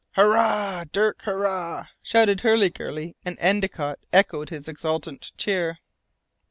[0.13, 5.77] Hurrah, Dirk, hurrah!" shouted Hurliguerly, and Endicott echoed his exultant cheer.